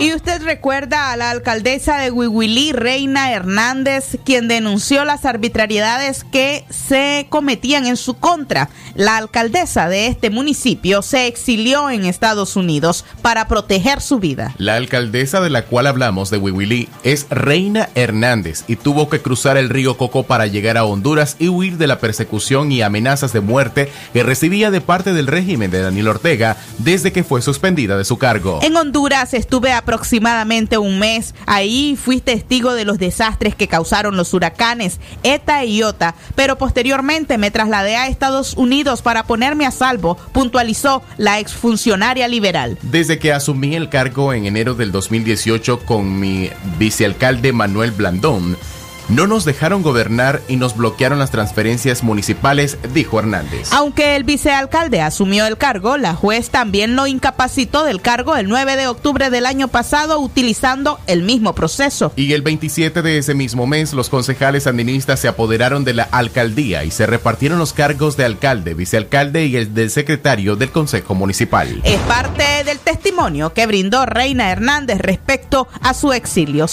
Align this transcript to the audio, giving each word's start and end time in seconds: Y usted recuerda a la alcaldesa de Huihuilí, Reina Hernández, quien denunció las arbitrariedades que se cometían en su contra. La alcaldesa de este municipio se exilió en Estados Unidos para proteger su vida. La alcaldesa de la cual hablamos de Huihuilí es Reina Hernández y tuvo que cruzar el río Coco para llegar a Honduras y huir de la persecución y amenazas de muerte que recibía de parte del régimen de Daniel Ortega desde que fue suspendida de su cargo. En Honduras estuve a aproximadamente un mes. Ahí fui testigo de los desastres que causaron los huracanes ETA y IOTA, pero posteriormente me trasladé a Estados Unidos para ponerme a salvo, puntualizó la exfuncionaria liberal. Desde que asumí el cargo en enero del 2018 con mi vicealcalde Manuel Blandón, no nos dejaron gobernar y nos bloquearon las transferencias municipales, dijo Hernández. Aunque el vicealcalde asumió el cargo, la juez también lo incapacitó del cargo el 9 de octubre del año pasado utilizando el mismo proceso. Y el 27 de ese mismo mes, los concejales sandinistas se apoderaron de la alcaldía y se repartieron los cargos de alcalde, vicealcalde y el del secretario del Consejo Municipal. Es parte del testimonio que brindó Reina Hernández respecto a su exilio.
Y 0.00 0.14
usted 0.14 0.42
recuerda 0.42 1.12
a 1.12 1.18
la 1.18 1.28
alcaldesa 1.28 1.98
de 1.98 2.10
Huihuilí, 2.10 2.72
Reina 2.72 3.30
Hernández, 3.30 4.16
quien 4.24 4.48
denunció 4.48 5.04
las 5.04 5.26
arbitrariedades 5.26 6.24
que 6.24 6.64
se 6.70 7.26
cometían 7.28 7.84
en 7.84 7.98
su 7.98 8.14
contra. 8.14 8.70
La 8.94 9.18
alcaldesa 9.18 9.90
de 9.90 10.06
este 10.06 10.30
municipio 10.30 11.02
se 11.02 11.26
exilió 11.26 11.90
en 11.90 12.06
Estados 12.06 12.56
Unidos 12.56 13.04
para 13.20 13.48
proteger 13.48 14.00
su 14.00 14.18
vida. 14.18 14.54
La 14.56 14.76
alcaldesa 14.76 15.42
de 15.42 15.50
la 15.50 15.66
cual 15.66 15.86
hablamos 15.86 16.30
de 16.30 16.38
Huihuilí 16.38 16.88
es 17.02 17.26
Reina 17.28 17.90
Hernández 17.94 18.64
y 18.68 18.76
tuvo 18.76 19.10
que 19.10 19.20
cruzar 19.20 19.58
el 19.58 19.68
río 19.68 19.98
Coco 19.98 20.22
para 20.22 20.46
llegar 20.46 20.78
a 20.78 20.86
Honduras 20.86 21.36
y 21.38 21.48
huir 21.48 21.76
de 21.76 21.86
la 21.86 21.98
persecución 21.98 22.72
y 22.72 22.80
amenazas 22.80 23.34
de 23.34 23.40
muerte 23.42 23.92
que 24.14 24.22
recibía 24.22 24.70
de 24.70 24.80
parte 24.80 25.12
del 25.12 25.26
régimen 25.26 25.70
de 25.70 25.82
Daniel 25.82 26.08
Ortega 26.08 26.56
desde 26.78 27.12
que 27.12 27.24
fue 27.24 27.42
suspendida 27.42 27.98
de 27.98 28.06
su 28.06 28.16
cargo. 28.16 28.58
En 28.62 28.74
Honduras 28.74 29.34
estuve 29.34 29.70
a 29.72 29.81
aproximadamente 29.82 30.78
un 30.78 30.98
mes. 30.98 31.34
Ahí 31.46 31.98
fui 32.00 32.20
testigo 32.20 32.74
de 32.74 32.84
los 32.84 32.98
desastres 32.98 33.54
que 33.54 33.68
causaron 33.68 34.16
los 34.16 34.32
huracanes 34.32 35.00
ETA 35.22 35.64
y 35.64 35.78
IOTA, 35.78 36.14
pero 36.34 36.56
posteriormente 36.56 37.38
me 37.38 37.50
trasladé 37.50 37.96
a 37.96 38.06
Estados 38.06 38.54
Unidos 38.54 39.02
para 39.02 39.24
ponerme 39.24 39.66
a 39.66 39.70
salvo, 39.70 40.16
puntualizó 40.32 41.02
la 41.18 41.40
exfuncionaria 41.40 42.28
liberal. 42.28 42.78
Desde 42.82 43.18
que 43.18 43.32
asumí 43.32 43.74
el 43.74 43.88
cargo 43.88 44.32
en 44.32 44.46
enero 44.46 44.74
del 44.74 44.92
2018 44.92 45.80
con 45.80 46.20
mi 46.20 46.50
vicealcalde 46.78 47.52
Manuel 47.52 47.90
Blandón, 47.90 48.56
no 49.14 49.26
nos 49.26 49.44
dejaron 49.44 49.82
gobernar 49.82 50.40
y 50.48 50.56
nos 50.56 50.74
bloquearon 50.74 51.18
las 51.18 51.30
transferencias 51.30 52.02
municipales, 52.02 52.78
dijo 52.94 53.18
Hernández. 53.18 53.70
Aunque 53.72 54.16
el 54.16 54.24
vicealcalde 54.24 55.02
asumió 55.02 55.46
el 55.46 55.58
cargo, 55.58 55.98
la 55.98 56.14
juez 56.14 56.48
también 56.48 56.96
lo 56.96 57.06
incapacitó 57.06 57.84
del 57.84 58.00
cargo 58.00 58.36
el 58.36 58.48
9 58.48 58.76
de 58.76 58.86
octubre 58.86 59.28
del 59.28 59.44
año 59.44 59.68
pasado 59.68 60.18
utilizando 60.18 60.98
el 61.06 61.22
mismo 61.22 61.54
proceso. 61.54 62.12
Y 62.16 62.32
el 62.32 62.40
27 62.40 63.02
de 63.02 63.18
ese 63.18 63.34
mismo 63.34 63.66
mes, 63.66 63.92
los 63.92 64.08
concejales 64.08 64.62
sandinistas 64.62 65.20
se 65.20 65.28
apoderaron 65.28 65.84
de 65.84 65.92
la 65.92 66.04
alcaldía 66.04 66.84
y 66.84 66.90
se 66.90 67.06
repartieron 67.06 67.58
los 67.58 67.74
cargos 67.74 68.16
de 68.16 68.24
alcalde, 68.24 68.72
vicealcalde 68.72 69.44
y 69.44 69.56
el 69.56 69.74
del 69.74 69.90
secretario 69.90 70.56
del 70.56 70.70
Consejo 70.70 71.14
Municipal. 71.14 71.82
Es 71.84 72.00
parte 72.00 72.64
del 72.64 72.78
testimonio 72.78 73.52
que 73.52 73.66
brindó 73.66 74.06
Reina 74.06 74.50
Hernández 74.50 74.98
respecto 74.98 75.68
a 75.82 75.92
su 75.92 76.14
exilio. 76.14 76.66